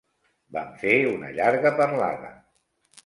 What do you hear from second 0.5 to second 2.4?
Vam fer una llarga parlada.